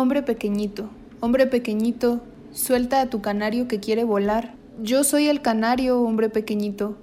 [0.00, 2.20] Hombre pequeñito, hombre pequeñito,
[2.52, 4.54] suelta a tu canario que quiere volar.
[4.80, 6.96] Yo soy el canario, hombre pequeñito.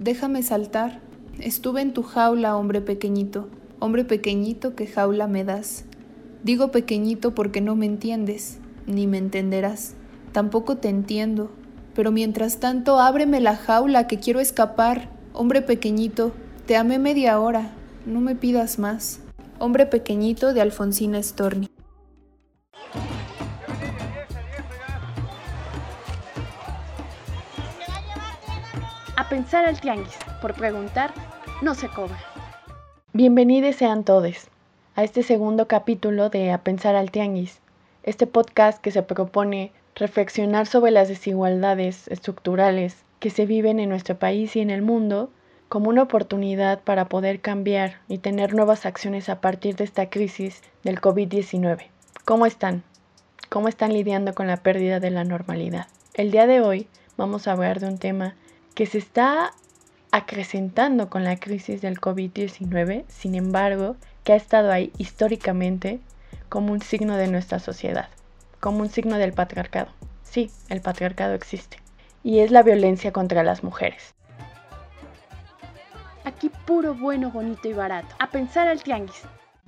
[0.00, 0.98] Déjame saltar.
[1.38, 3.46] Estuve en tu jaula, hombre pequeñito,
[3.78, 5.84] hombre pequeñito que jaula me das.
[6.42, 9.94] Digo pequeñito porque no me entiendes, ni me entenderás.
[10.32, 11.52] Tampoco te entiendo.
[11.94, 15.08] Pero mientras tanto, ábreme la jaula que quiero escapar.
[15.34, 16.32] Hombre pequeñito,
[16.66, 17.70] te amé media hora.
[18.06, 19.20] No me pidas más.
[19.60, 21.69] Hombre pequeñito de Alfonsina Storni.
[29.50, 31.12] A pensar al tianguis, por preguntar,
[31.60, 32.16] no se cobra.
[33.12, 34.46] Bienvenidos sean todos
[34.94, 37.58] a este segundo capítulo de A pensar al tianguis,
[38.04, 44.16] este podcast que se propone reflexionar sobre las desigualdades estructurales que se viven en nuestro
[44.16, 45.30] país y en el mundo
[45.68, 50.62] como una oportunidad para poder cambiar y tener nuevas acciones a partir de esta crisis
[50.84, 51.88] del COVID-19.
[52.24, 52.84] ¿Cómo están?
[53.48, 55.88] ¿Cómo están lidiando con la pérdida de la normalidad?
[56.14, 58.36] El día de hoy vamos a hablar de un tema
[58.80, 59.52] que se está
[60.10, 66.00] acrecentando con la crisis del COVID-19, sin embargo, que ha estado ahí históricamente
[66.48, 68.08] como un signo de nuestra sociedad,
[68.58, 69.88] como un signo del patriarcado.
[70.22, 71.76] Sí, el patriarcado existe.
[72.24, 74.14] Y es la violencia contra las mujeres.
[76.24, 78.14] Aquí puro bueno, bonito y barato.
[78.18, 79.24] A pensar al tianguis.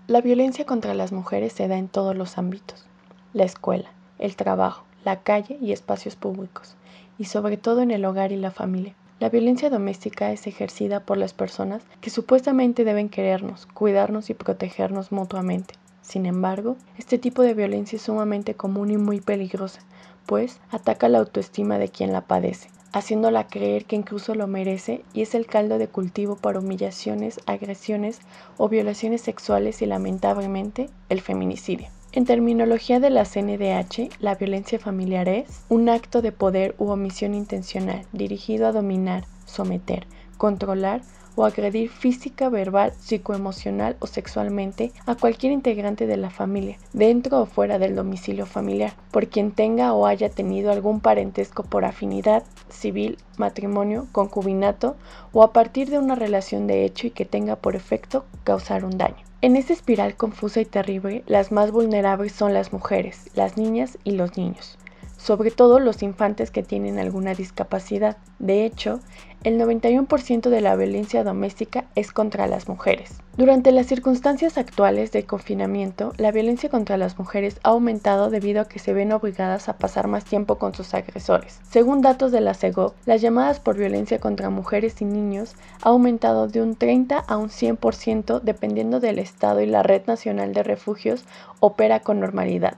[0.06, 2.86] La violencia contra las mujeres se da en todos los ámbitos.
[3.34, 6.76] La escuela, el trabajo, la calle y espacios públicos.
[7.18, 8.94] Y sobre todo en el hogar y la familia.
[9.22, 15.12] La violencia doméstica es ejercida por las personas que supuestamente deben querernos, cuidarnos y protegernos
[15.12, 15.74] mutuamente.
[16.00, 19.78] Sin embargo, este tipo de violencia es sumamente común y muy peligrosa,
[20.26, 25.22] pues ataca la autoestima de quien la padece, haciéndola creer que incluso lo merece y
[25.22, 28.18] es el caldo de cultivo para humillaciones, agresiones
[28.56, 31.90] o violaciones sexuales y lamentablemente el feminicidio.
[32.14, 37.34] En terminología de la CNDH, la violencia familiar es un acto de poder u omisión
[37.34, 41.00] intencional dirigido a dominar, someter, controlar
[41.36, 47.46] o agredir física, verbal, psicoemocional o sexualmente a cualquier integrante de la familia, dentro o
[47.46, 53.16] fuera del domicilio familiar, por quien tenga o haya tenido algún parentesco por afinidad, civil,
[53.38, 54.96] matrimonio, concubinato
[55.32, 58.98] o a partir de una relación de hecho y que tenga por efecto causar un
[58.98, 59.31] daño.
[59.42, 64.12] En esta espiral confusa y terrible, las más vulnerables son las mujeres, las niñas y
[64.12, 64.78] los niños,
[65.22, 68.16] sobre todo los infantes que tienen alguna discapacidad.
[68.40, 68.98] De hecho,
[69.44, 73.20] el 91% de la violencia doméstica es contra las mujeres.
[73.36, 78.68] Durante las circunstancias actuales de confinamiento, la violencia contra las mujeres ha aumentado debido a
[78.68, 81.60] que se ven obligadas a pasar más tiempo con sus agresores.
[81.68, 86.48] Según datos de la CEGO, las llamadas por violencia contra mujeres y niños ha aumentado
[86.48, 91.24] de un 30 a un 100% dependiendo del estado y la Red Nacional de Refugios
[91.60, 92.76] opera con normalidad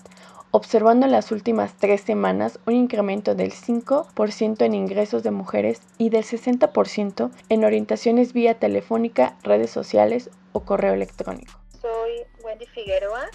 [0.54, 6.10] observando en las últimas tres semanas un incremento del 5% en ingresos de mujeres y
[6.10, 11.58] del 60% en orientaciones vía telefónica, redes sociales o correo electrónico.
[11.82, 13.28] Soy Wendy Figueroa,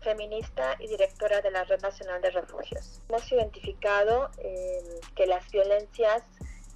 [0.00, 3.00] feminista y directora de la Red Nacional de Refugios.
[3.08, 6.22] Hemos identificado eh, que las violencias,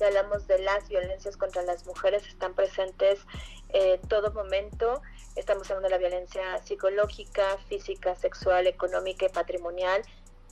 [0.00, 3.20] ya hablamos de las violencias contra las mujeres, están presentes
[3.74, 5.02] en todo momento.
[5.34, 10.02] Estamos hablando de la violencia psicológica, física, sexual, económica y patrimonial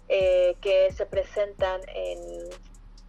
[0.09, 2.51] eh, que se presentan en,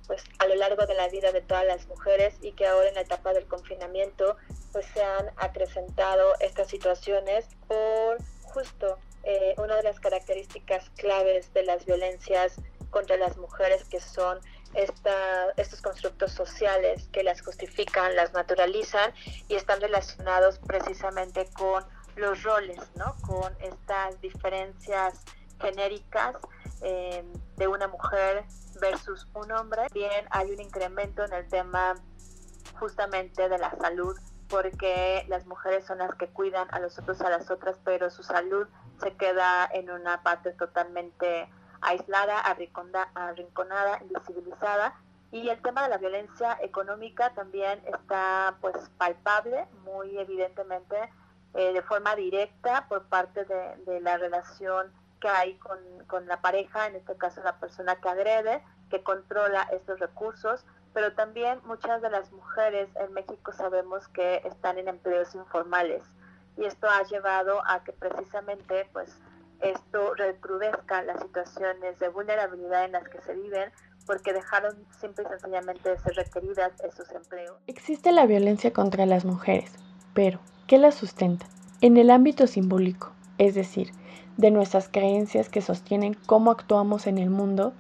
[0.06, 2.96] pues, a lo largo de la vida de todas las mujeres y que ahora en
[2.96, 4.38] la etapa del confinamiento
[4.72, 11.64] pues, se han acrecentado estas situaciones por justo eh, una de las características claves de
[11.64, 14.40] las violencias contra las mujeres que son
[14.74, 19.14] estos constructos sociales que las justifican, las naturalizan
[19.48, 21.84] y están relacionados precisamente con
[22.16, 23.16] los roles, ¿no?
[23.28, 25.24] con estas diferencias
[25.60, 26.36] genéricas
[26.82, 27.24] eh,
[27.58, 28.44] de una mujer
[28.80, 29.84] versus un hombre.
[29.94, 31.96] Bien, hay un incremento en el tema
[32.80, 34.18] justamente de la salud,
[34.50, 38.24] porque las mujeres son las que cuidan a los otros, a las otras, pero su
[38.24, 38.68] salud
[39.02, 41.48] se queda en una parte totalmente
[41.84, 44.96] aislada, arrinconada, invisibilizada.
[45.32, 50.96] Y el tema de la violencia económica también está pues palpable, muy evidentemente,
[51.56, 56.88] eh, de forma directa por parte de, la relación que hay con, con, la pareja,
[56.88, 62.10] en este caso la persona que agrede, que controla estos recursos, pero también muchas de
[62.10, 66.04] las mujeres en México sabemos que están en empleos informales
[66.58, 69.20] y esto ha llevado a que precisamente pues
[69.64, 73.72] esto recrudezca las situaciones de vulnerabilidad en las que se viven
[74.06, 77.58] porque dejaron simple y sencillamente de ser requeridas esos empleos.
[77.68, 79.72] Existe la violencia contra las mujeres,
[80.14, 81.46] pero ¿qué la sustenta?
[81.82, 83.92] En el ámbito simbólico, es decir,
[84.38, 87.74] de nuestras creencias que sostienen cómo actuamos en el mundo,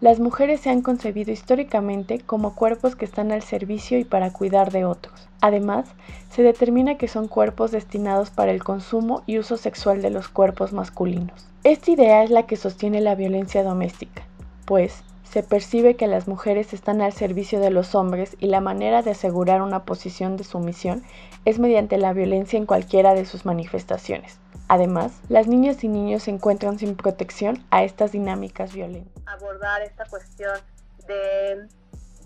[0.00, 4.72] las mujeres se han concebido históricamente como cuerpos que están al servicio y para cuidar
[4.72, 5.28] de otros.
[5.42, 5.86] Además,
[6.30, 10.72] se determina que son cuerpos destinados para el consumo y uso sexual de los cuerpos
[10.72, 11.46] masculinos.
[11.64, 14.22] Esta idea es la que sostiene la violencia doméstica,
[14.64, 19.02] pues se percibe que las mujeres están al servicio de los hombres y la manera
[19.02, 21.04] de asegurar una posición de sumisión
[21.44, 24.40] es mediante la violencia en cualquiera de sus manifestaciones.
[24.66, 29.22] Además, las niñas y niños se encuentran sin protección a estas dinámicas violentas.
[29.26, 30.58] Abordar esta cuestión
[31.06, 31.68] de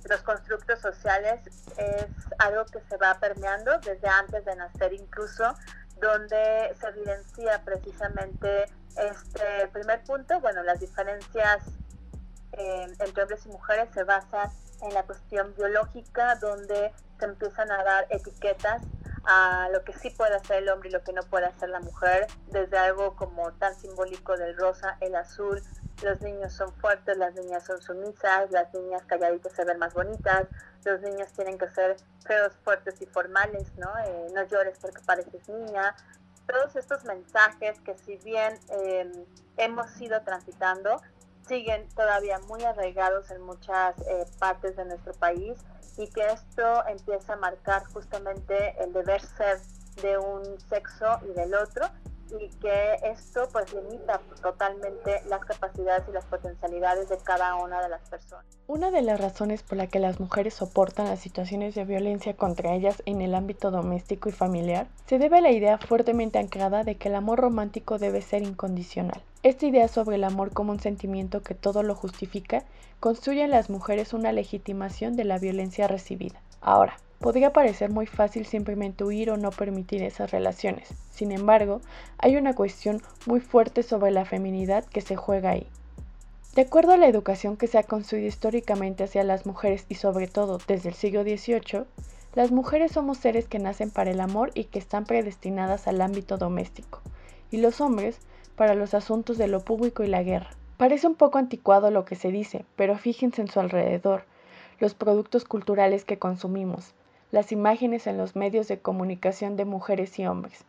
[0.08, 1.40] los constructos sociales
[1.76, 2.06] es
[2.38, 5.54] algo que se va permeando desde antes de nacer incluso,
[6.00, 8.64] donde se evidencia precisamente
[8.96, 11.62] este primer punto, bueno, las diferencias
[12.58, 14.50] eh, entre hombres y mujeres se basan
[14.82, 18.82] en la cuestión biológica, donde se empiezan a dar etiquetas
[19.26, 21.80] a lo que sí puede hacer el hombre y lo que no puede hacer la
[21.80, 25.62] mujer, desde algo como tan simbólico del rosa, el azul,
[26.02, 30.46] los niños son fuertes, las niñas son sumisas, las niñas calladitas se ven más bonitas,
[30.84, 31.96] los niños tienen que ser
[32.26, 33.90] feos, fuertes y formales, ¿no?
[34.04, 35.94] Eh, no llores porque pareces niña.
[36.46, 39.12] Todos estos mensajes que si bien em,
[39.56, 41.00] hemos ido transitando,
[41.46, 45.58] siguen todavía muy arraigados en muchas eh, partes de nuestro país
[45.96, 49.60] y que esto empieza a marcar justamente el deber ser
[50.02, 51.86] de un sexo y del otro
[52.40, 57.88] y que esto pues limita totalmente las capacidades y las potencialidades de cada una de
[57.88, 58.44] las personas.
[58.66, 62.74] Una de las razones por la que las mujeres soportan las situaciones de violencia contra
[62.74, 66.96] ellas en el ámbito doméstico y familiar se debe a la idea fuertemente anclada de
[66.96, 69.22] que el amor romántico debe ser incondicional.
[69.44, 72.64] Esta idea sobre el amor como un sentimiento que todo lo justifica
[72.98, 76.42] construye en las mujeres una legitimación de la violencia recibida.
[76.60, 80.92] Ahora, Podría parecer muy fácil simplemente huir o no permitir esas relaciones.
[81.10, 81.80] Sin embargo,
[82.18, 85.66] hay una cuestión muy fuerte sobre la feminidad que se juega ahí.
[86.54, 90.26] De acuerdo a la educación que se ha construido históricamente hacia las mujeres y sobre
[90.28, 91.84] todo desde el siglo XVIII,
[92.34, 96.36] las mujeres somos seres que nacen para el amor y que están predestinadas al ámbito
[96.36, 97.00] doméstico,
[97.50, 98.18] y los hombres
[98.56, 100.50] para los asuntos de lo público y la guerra.
[100.76, 104.24] Parece un poco anticuado lo que se dice, pero fíjense en su alrededor,
[104.80, 106.94] los productos culturales que consumimos,
[107.30, 110.64] las imágenes en los medios de comunicación de mujeres y hombres,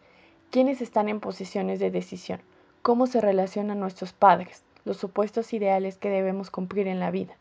[0.52, 2.42] quiénes están en posiciones de decisión,
[2.82, 7.36] cómo se relacionan nuestros padres, los supuestos ideales que debemos cumplir en la vida.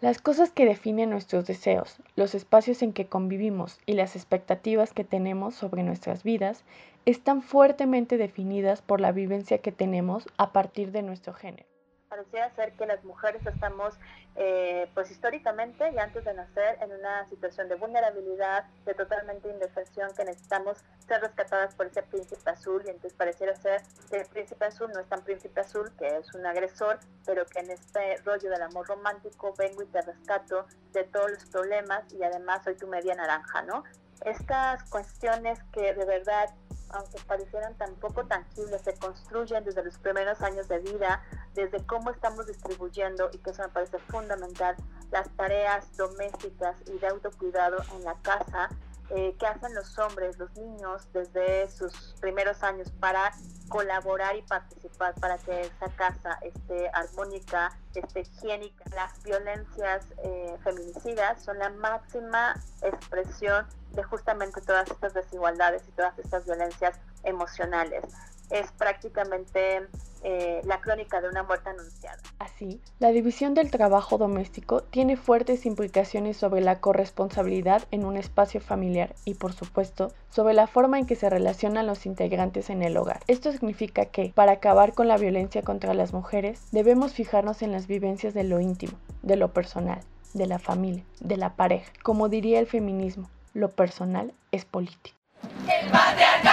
[0.00, 5.02] Las cosas que definen nuestros deseos, los espacios en que convivimos y las expectativas que
[5.02, 6.62] tenemos sobre nuestras vidas
[7.04, 11.67] están fuertemente definidas por la vivencia que tenemos a partir de nuestro género
[12.08, 13.94] parecía ser que las mujeres estamos,
[14.36, 20.10] eh, pues históricamente y antes de nacer, en una situación de vulnerabilidad, de totalmente indefensión,
[20.16, 22.82] que necesitamos ser rescatadas por ese príncipe azul.
[22.86, 26.34] Y entonces pareciera ser que el príncipe azul no es tan príncipe azul, que es
[26.34, 31.04] un agresor, pero que en este rollo del amor romántico vengo y te rescato de
[31.04, 33.84] todos los problemas y además soy tu media naranja, ¿no?
[34.24, 36.50] Estas cuestiones que de verdad
[36.90, 41.22] aunque parecieran tan poco tangibles, se construyen desde los primeros años de vida,
[41.54, 44.76] desde cómo estamos distribuyendo, y que eso me parece fundamental,
[45.10, 48.68] las tareas domésticas y de autocuidado en la casa,
[49.10, 53.32] eh, que hacen los hombres, los niños, desde sus primeros años para
[53.68, 58.84] colaborar y participar para que esa casa esté armónica, esté higiénica.
[58.94, 66.18] Las violencias eh, feminicidas son la máxima expresión de justamente todas estas desigualdades y todas
[66.18, 68.04] estas violencias emocionales.
[68.50, 69.86] Es prácticamente
[70.24, 72.18] eh, la crónica de una muerte anunciada.
[72.38, 78.60] Así, la división del trabajo doméstico tiene fuertes implicaciones sobre la corresponsabilidad en un espacio
[78.60, 82.96] familiar y, por supuesto, sobre la forma en que se relacionan los integrantes en el
[82.96, 83.20] hogar.
[83.28, 87.86] Esto significa que, para acabar con la violencia contra las mujeres, debemos fijarnos en las
[87.86, 90.00] vivencias de lo íntimo, de lo personal,
[90.34, 91.92] de la familia, de la pareja.
[92.02, 95.16] Como diría el feminismo, lo personal es político.
[95.62, 96.47] El patriarcado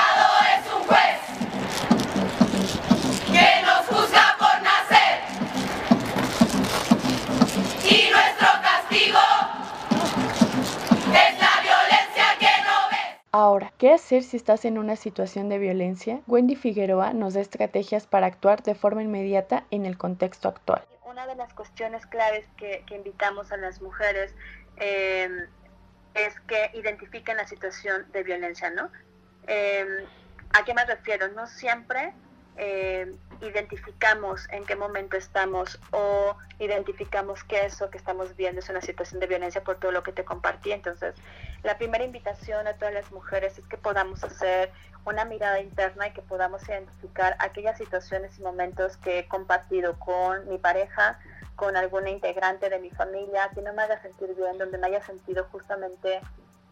[13.56, 16.20] Ahora, ¿qué hacer si estás en una situación de violencia?
[16.28, 20.84] Wendy Figueroa nos da estrategias para actuar de forma inmediata en el contexto actual.
[21.06, 24.36] Una de las cuestiones claves que, invitamos a las mujeres
[24.76, 25.30] eh,
[26.16, 28.92] es que identifiquen la situación de violencia, ¿no?
[29.48, 30.06] Em,
[30.52, 31.30] ¿A qué me refiero?
[31.30, 32.14] No siempre
[32.58, 38.82] eh, identificamos en qué momento estamos o identificamos que eso que estamos viendo es una
[38.82, 40.72] situación de violencia por todo lo que te compartí.
[40.72, 41.16] Entonces,
[41.64, 44.72] la primera invitación a todas las mujeres es que podamos hacer
[45.06, 50.48] una mirada interna y que podamos identificar aquellas situaciones y momentos que he compartido con
[50.50, 51.20] mi pareja,
[51.56, 55.04] con alguna integrante de mi familia, que no me haga sentir bien, donde me haya
[55.04, 56.22] sentido justamente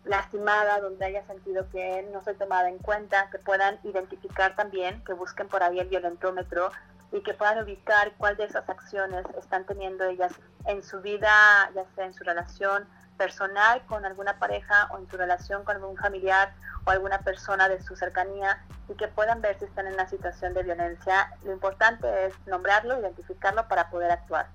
[0.05, 5.13] lastimada, donde haya sentido que no soy tomada en cuenta, que puedan identificar también, que
[5.13, 6.71] busquen por ahí el violentómetro
[7.11, 10.33] y que puedan ubicar cuál de esas acciones están teniendo ellas
[10.65, 11.31] en su vida,
[11.75, 15.95] ya sea en su relación personal con alguna pareja o en su relación con algún
[15.95, 16.53] familiar
[16.85, 20.53] o alguna persona de su cercanía y que puedan ver si están en una situación
[20.53, 21.31] de violencia.
[21.43, 24.47] Lo importante es nombrarlo, identificarlo para poder actuar.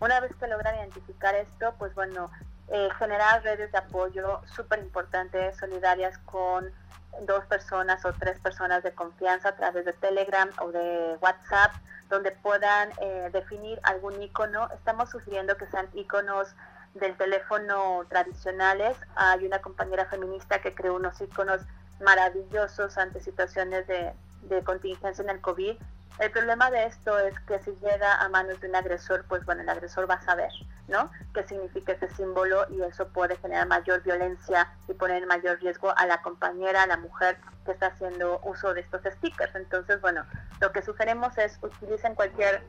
[0.00, 2.30] Una vez que logran identificar esto, pues bueno,
[2.68, 6.72] eh, generar redes de apoyo súper importantes, solidarias con
[7.22, 11.72] dos personas o tres personas de confianza a través de Telegram o de WhatsApp,
[12.08, 14.68] donde puedan eh, definir algún icono.
[14.72, 16.54] Estamos sugiriendo que sean iconos
[16.94, 18.96] del teléfono tradicionales.
[19.16, 21.60] Hay una compañera feminista que creó unos iconos
[22.00, 25.76] maravillosos ante situaciones de, de contingencia en el COVID
[26.20, 29.62] el problema de esto es que si llega a manos de un agresor, pues bueno,
[29.62, 30.50] el agresor va a saber,
[30.86, 31.10] ¿no?
[31.34, 32.66] ¿Qué significa ese símbolo?
[32.70, 36.98] Y eso puede generar mayor violencia y poner mayor riesgo a la compañera, a la
[36.98, 39.54] mujer que está haciendo uso de estos stickers.
[39.56, 40.24] Entonces, bueno,
[40.60, 42.62] lo que sugerimos es utilicen cualquier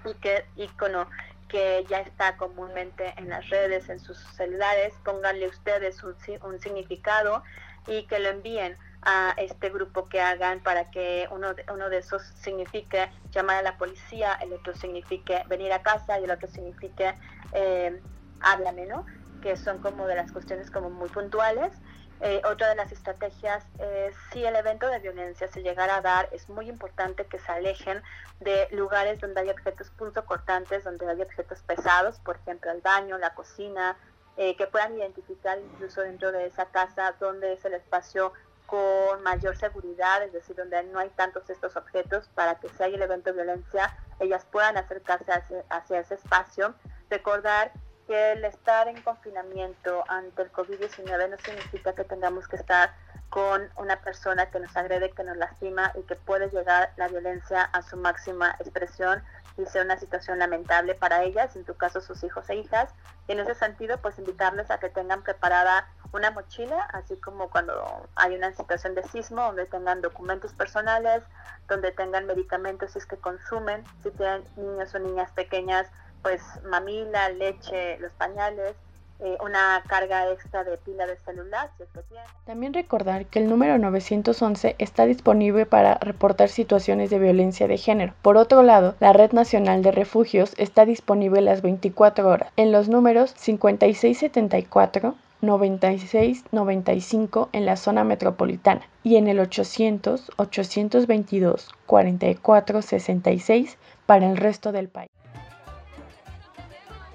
[0.00, 1.08] sticker, icono
[1.48, 7.42] que ya está comúnmente en las redes, en sus celulares, pónganle ustedes un, un significado
[7.86, 11.98] y que lo envíen a este grupo que hagan para que uno de, uno de
[11.98, 16.48] esos signifique llamar a la policía, el otro signifique venir a casa y el otro
[16.48, 17.14] signifique
[17.52, 18.00] eh,
[18.40, 19.06] háblame, ¿no?
[19.42, 21.72] Que son como de las cuestiones como muy puntuales.
[22.20, 26.28] Eh, otra de las estrategias es si el evento de violencia se llegara a dar,
[26.32, 28.02] es muy importante que se alejen
[28.40, 29.92] de lugares donde hay objetos
[30.26, 33.96] cortantes, donde hay objetos pesados, por ejemplo el baño, la cocina,
[34.36, 38.32] eh, que puedan identificar incluso dentro de esa casa dónde es el espacio
[38.68, 42.94] con mayor seguridad, es decir, donde no hay tantos estos objetos para que si hay
[42.94, 45.32] el evento de violencia, ellas puedan acercarse
[45.70, 46.74] hacia, ese espacio.
[47.08, 47.72] Recordar
[48.06, 52.94] que el estar en confinamiento ante el COVID-19 no significa que tengamos que estar
[53.30, 57.62] con una persona que nos agrede, que nos lastima y que puede llegar la violencia
[57.62, 59.24] a su máxima expresión
[59.56, 62.90] y sea una situación lamentable para ellas, en tu caso sus hijos e hijas.
[63.26, 68.08] Y en ese sentido, pues invitarles a que tengan preparada una mochila, así como cuando
[68.16, 71.22] hay una situación de sismo, donde tengan documentos personales,
[71.68, 75.86] donde tengan medicamentos si es que consumen, si tienen niños o niñas pequeñas,
[76.22, 78.74] pues mamila, leche, los pañales,
[79.20, 82.26] eh, una carga extra de pila de celular, si es que tienen.
[82.46, 88.14] También recordar que el número 911 está disponible para reportar situaciones de violencia de género.
[88.22, 92.88] Por otro lado, la Red Nacional de Refugios está disponible las 24 horas en los
[92.88, 104.36] números 5674 9695 en la zona metropolitana y en el 800 822 4466 para el
[104.36, 105.10] resto del país.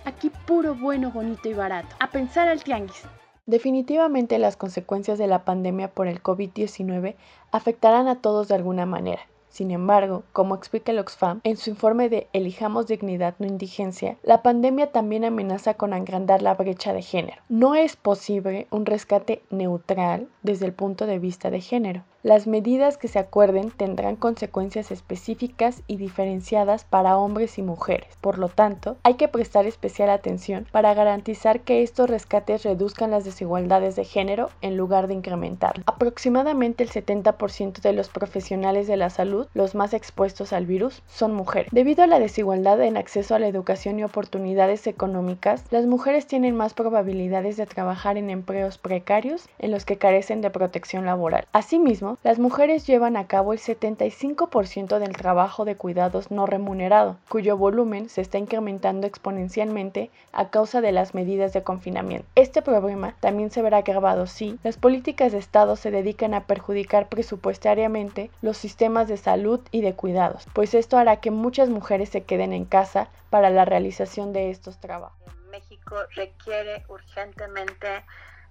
[0.05, 1.95] Aquí puro bueno, bonito y barato.
[1.99, 3.03] A pensar al tianguis.
[3.45, 7.15] Definitivamente las consecuencias de la pandemia por el COVID-19
[7.51, 9.19] afectarán a todos de alguna manera
[9.53, 14.41] sin embargo, como explica el Oxfam en su informe de Elijamos dignidad, no indigencia, la
[14.41, 17.39] pandemia también amenaza con agrandar la brecha de género.
[17.49, 22.03] No es posible un rescate neutral desde el punto de vista de género.
[22.23, 28.07] Las medidas que se acuerden tendrán consecuencias específicas y diferenciadas para hombres y mujeres.
[28.21, 33.25] Por lo tanto, hay que prestar especial atención para garantizar que estos rescates reduzcan las
[33.25, 35.83] desigualdades de género en lugar de incrementarlas.
[35.85, 41.33] Aproximadamente el 70% de los profesionales de la salud, los más expuestos al virus, son
[41.33, 41.73] mujeres.
[41.73, 46.55] Debido a la desigualdad en acceso a la educación y oportunidades económicas, las mujeres tienen
[46.55, 51.47] más probabilidades de trabajar en empleos precarios en los que carecen de protección laboral.
[51.51, 57.57] Asimismo, las mujeres llevan a cabo el 75% del trabajo de cuidados no remunerado, cuyo
[57.57, 62.27] volumen se está incrementando exponencialmente a causa de las medidas de confinamiento.
[62.35, 67.09] Este problema también se verá agravado si las políticas de Estado se dedican a perjudicar
[67.09, 72.23] presupuestariamente los sistemas de salud y de cuidados, pues esto hará que muchas mujeres se
[72.23, 75.17] queden en casa para la realización de estos trabajos.
[75.49, 78.03] México requiere urgentemente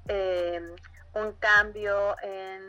[0.08, 0.60] eh,
[1.14, 2.62] un cambio en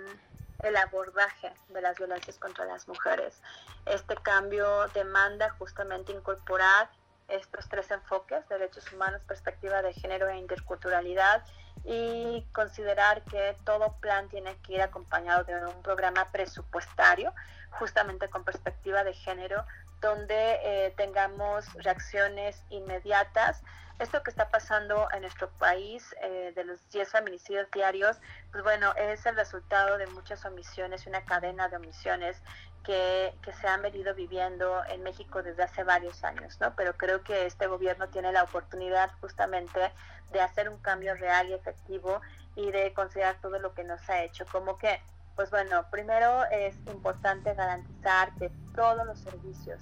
[0.64, 3.42] el abordaje de las violencias contra las mujeres.
[3.86, 6.90] Este cambio demanda justamente incorporar
[7.28, 11.44] estos tres enfoques, derechos humanos, perspectiva de género e interculturalidad,
[11.86, 17.34] y considerar que todo plan tiene que ir acompañado de un programa presupuestario,
[17.72, 19.66] justamente con perspectiva de género,
[20.04, 23.64] donde eh, tengamos reacciones inmediatas.
[24.00, 28.20] Esto que está pasando en nuestro país, eh, de los 10 feminicidios diarios,
[28.52, 32.42] pues bueno, es el resultado de muchas omisiones, una cadena de omisiones
[32.84, 36.76] que, que, se han venido viviendo en México desde hace varios años, ¿no?
[36.76, 39.94] Pero creo que este gobierno tiene la oportunidad justamente
[40.34, 42.20] de hacer un cambio real y efectivo
[42.56, 44.46] y de considerar todo lo que nos ha hecho.
[44.52, 45.02] Como que,
[45.36, 49.80] pues bueno, primero es importante garantizar que todos los servicios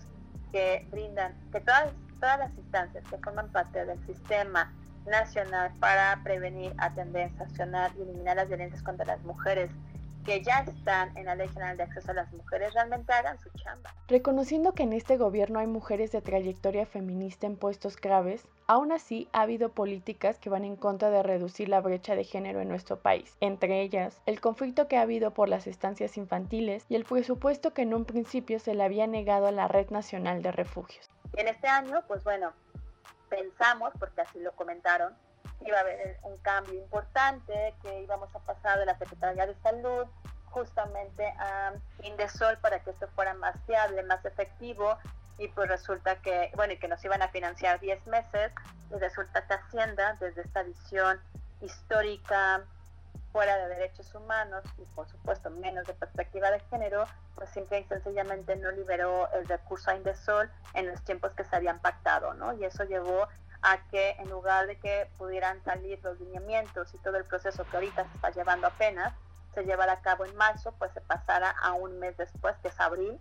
[0.51, 4.71] que brindan, que todas, todas las instancias que forman parte del sistema
[5.05, 9.71] nacional para prevenir, atender, sancionar y eliminar las violencias contra las mujeres
[10.25, 13.49] que ya están en la Ley General de Acceso a las Mujeres realmente hagan su
[13.51, 13.93] chamba.
[14.07, 19.27] Reconociendo que en este gobierno hay mujeres de trayectoria feminista en puestos graves, aún así
[19.33, 22.99] ha habido políticas que van en contra de reducir la brecha de género en nuestro
[22.99, 27.73] país, entre ellas el conflicto que ha habido por las estancias infantiles y el presupuesto
[27.73, 31.09] que en un principio se le había negado a la Red Nacional de Refugios.
[31.37, 32.51] En este año, pues bueno,
[33.29, 35.13] pensamos, porque así lo comentaron,
[35.65, 40.07] iba a haber un cambio importante, que íbamos a pasar de la Secretaría de Salud
[40.45, 44.97] justamente a Indesol para que esto fuera más fiable, más efectivo
[45.37, 48.51] y pues resulta que, bueno, y que nos iban a financiar 10 meses
[48.91, 51.19] y resulta que Hacienda, desde esta visión
[51.61, 52.63] histórica,
[53.31, 57.83] fuera de derechos humanos y por supuesto menos de perspectiva de género, pues simple y
[57.85, 62.53] sencillamente no liberó el recurso a Indesol en los tiempos que se habían pactado, ¿no?
[62.53, 63.27] Y eso llevó
[63.61, 67.77] a que en lugar de que pudieran salir los lineamientos y todo el proceso que
[67.77, 69.13] ahorita se está llevando apenas,
[69.53, 72.79] se llevara a cabo en marzo, pues se pasara a un mes después, que es
[72.79, 73.19] abril.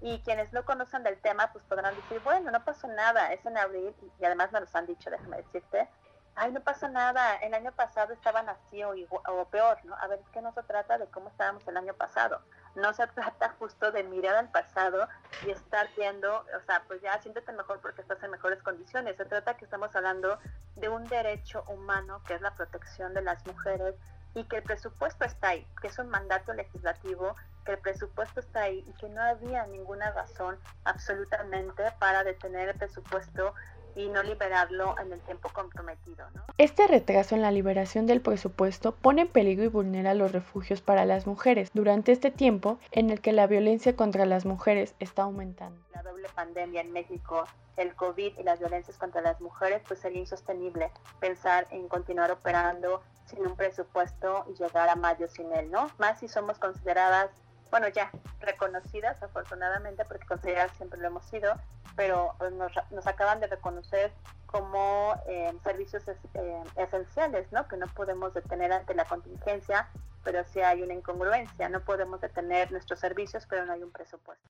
[0.00, 3.56] Y quienes no conocen del tema, pues podrán decir, bueno, no pasó nada, es en
[3.56, 5.88] abril, y además nos han dicho, déjame decirte,
[6.34, 9.96] ay, no pasa nada, el año pasado estaban así o, o peor, ¿no?
[9.96, 12.40] A ver, es que no se trata de cómo estábamos el año pasado,
[12.76, 15.08] no se trata justo de mirar al pasado
[15.44, 19.24] y estar viendo, o sea, pues ya siéntete mejor porque estás en mejores condiciones, se
[19.24, 20.38] trata que estamos hablando
[20.76, 23.94] de un derecho humano que es la protección de las mujeres
[24.34, 28.62] y que el presupuesto está ahí, que es un mandato legislativo, que el presupuesto está
[28.64, 33.54] ahí y que no había ninguna razón absolutamente para detener el presupuesto
[33.96, 36.28] y no liberarlo en el tiempo comprometido.
[36.34, 36.42] ¿no?
[36.58, 41.04] Este retraso en la liberación del presupuesto pone en peligro y vulnera los refugios para
[41.04, 45.80] las mujeres durante este tiempo en el que la violencia contra las mujeres está aumentando.
[45.94, 47.44] La doble pandemia en México,
[47.76, 53.02] el COVID y las violencias contra las mujeres, pues sería insostenible pensar en continuar operando
[53.24, 55.90] sin un presupuesto y llegar a mayo sin él, ¿no?
[55.98, 57.30] Más si somos consideradas
[57.70, 61.54] bueno, ya reconocidas afortunadamente, porque consideradas siempre lo hemos sido,
[61.96, 64.12] pero nos, nos acaban de reconocer
[64.46, 67.66] como eh, servicios eh, esenciales, ¿no?
[67.66, 69.88] Que no podemos detener ante la contingencia,
[70.22, 71.68] pero sí hay una incongruencia.
[71.68, 74.48] No podemos detener nuestros servicios, pero no hay un presupuesto.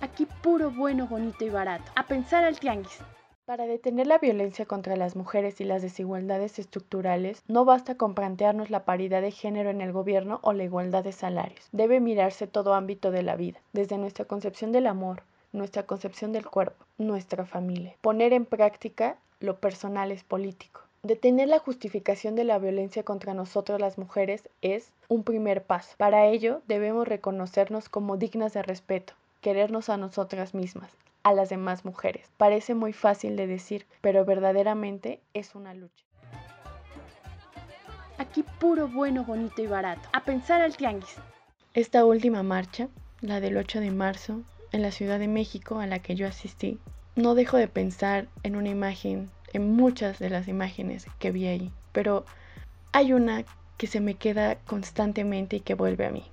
[0.00, 1.90] Aquí puro, bueno, bonito y barato.
[1.96, 3.00] A pensar al tianguis.
[3.48, 8.68] Para detener la violencia contra las mujeres y las desigualdades estructurales, no basta con plantearnos
[8.68, 11.66] la paridad de género en el gobierno o la igualdad de salarios.
[11.72, 15.22] Debe mirarse todo ámbito de la vida, desde nuestra concepción del amor,
[15.54, 17.94] nuestra concepción del cuerpo, nuestra familia.
[18.02, 20.82] Poner en práctica lo personal es político.
[21.02, 25.94] Detener la justificación de la violencia contra nosotros las mujeres es un primer paso.
[25.96, 30.90] Para ello debemos reconocernos como dignas de respeto, querernos a nosotras mismas,
[31.22, 32.30] a las demás mujeres.
[32.36, 36.04] Parece muy fácil de decir, pero verdaderamente es una lucha.
[38.18, 40.08] Aquí puro, bueno, bonito y barato.
[40.12, 41.16] A pensar al tianguis.
[41.74, 42.88] Esta última marcha,
[43.20, 46.78] la del 8 de marzo, en la Ciudad de México a la que yo asistí,
[47.14, 51.72] no dejo de pensar en una imagen, en muchas de las imágenes que vi ahí,
[51.92, 52.24] pero
[52.92, 53.44] hay una
[53.76, 56.24] que se me queda constantemente y que vuelve a mí.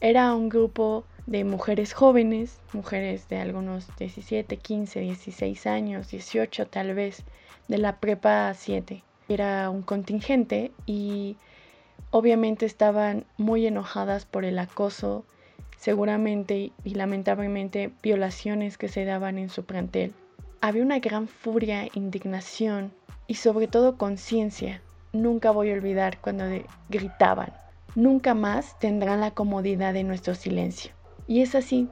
[0.00, 6.92] Era un grupo de mujeres jóvenes, mujeres de algunos 17, 15, 16 años, 18 tal
[6.92, 7.22] vez,
[7.68, 9.04] de la prepa 7.
[9.28, 11.36] Era un contingente y
[12.10, 15.24] obviamente estaban muy enojadas por el acoso,
[15.78, 20.12] seguramente y lamentablemente violaciones que se daban en su plantel.
[20.60, 22.90] Había una gran furia, indignación
[23.28, 24.82] y sobre todo conciencia.
[25.12, 26.44] Nunca voy a olvidar cuando
[26.88, 27.52] gritaban,
[27.94, 30.90] nunca más tendrán la comodidad de nuestro silencio.
[31.30, 31.88] Y es así,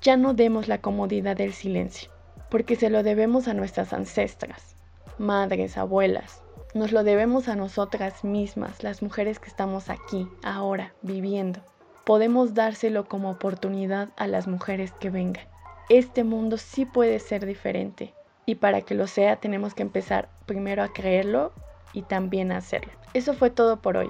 [0.00, 2.10] ya no demos la comodidad del silencio,
[2.48, 4.76] porque se lo debemos a nuestras ancestras,
[5.18, 6.42] madres, abuelas.
[6.72, 11.60] Nos lo debemos a nosotras mismas, las mujeres que estamos aquí, ahora, viviendo.
[12.06, 15.44] Podemos dárselo como oportunidad a las mujeres que vengan.
[15.90, 18.14] Este mundo sí puede ser diferente
[18.46, 21.52] y para que lo sea tenemos que empezar primero a creerlo
[21.92, 22.92] y también hacerlo.
[23.12, 24.08] Eso fue todo por hoy.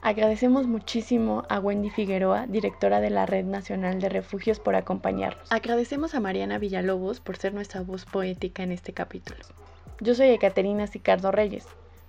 [0.00, 5.50] Agradecemos muchísimo a Wendy Figueroa, directora de la Red Nacional de Refugios, por acompañarnos.
[5.50, 9.40] Agradecemos a Mariana Villalobos por ser nuestra voz poética en este capítulo.
[10.00, 11.66] Yo soy Ecaterina Sicardo Reyes.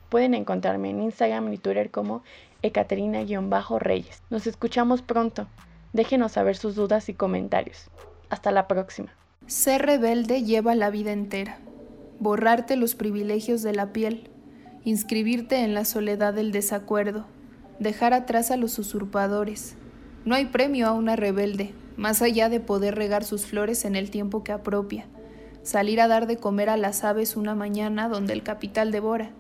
[0.10, 2.24] Pueden encontrarme en Instagram y Twitter como
[2.62, 4.22] Ecaterina-Reyes.
[4.30, 5.48] Nos escuchamos pronto.
[5.92, 7.90] Déjenos saber sus dudas y comentarios.
[8.30, 9.10] Hasta la próxima.
[9.48, 11.58] Ser rebelde lleva la vida entera.
[12.20, 14.30] Borrarte los privilegios de la piel.
[14.84, 17.26] Inscribirte en la soledad del desacuerdo.
[17.80, 19.76] Dejar atrás a los usurpadores.
[20.26, 24.12] No hay premio a una rebelde, más allá de poder regar sus flores en el
[24.12, 25.06] tiempo que apropia.
[25.64, 29.32] Salir a dar de comer a las aves una mañana donde el capital devora.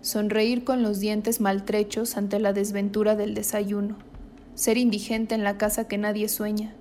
[0.00, 3.96] Sonreír con los dientes maltrechos ante la desventura del desayuno
[4.58, 6.72] ser indigente en la casa que nadie sueña.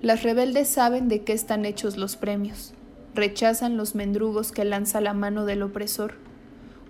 [0.00, 2.72] Las rebeldes saben de qué están hechos los premios,
[3.16, 6.14] rechazan los mendrugos que lanza la mano del opresor.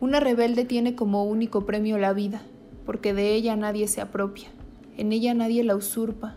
[0.01, 2.43] Una rebelde tiene como único premio la vida,
[2.87, 4.49] porque de ella nadie se apropia,
[4.97, 6.37] en ella nadie la usurpa,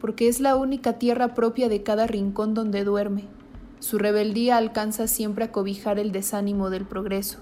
[0.00, 3.24] porque es la única tierra propia de cada rincón donde duerme.
[3.80, 7.38] Su rebeldía alcanza siempre a cobijar el desánimo del progreso.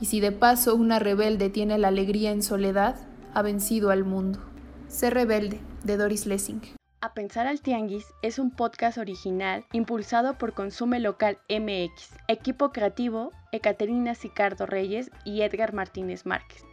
[0.00, 2.96] Y si de paso una rebelde tiene la alegría en soledad,
[3.34, 4.38] ha vencido al mundo.
[4.86, 6.62] Ser rebelde, de Doris Lessing.
[7.00, 13.32] A Pensar al Tianguis es un podcast original impulsado por Consume Local MX, equipo creativo
[13.52, 16.67] Ecaterina Sicardo Reyes y Edgar Martínez Márquez.